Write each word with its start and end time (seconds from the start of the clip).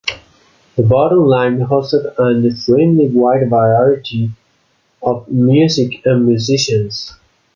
The 0.77 0.81
Bottom 0.81 1.27
Line 1.27 1.59
hosted 1.59 2.15
an 2.17 2.43
extremely 2.43 3.07
wide 3.07 3.51
variety 3.51 4.31
of 5.03 5.27
music 5.29 6.01
and 6.05 6.25
musicians. 6.25 7.13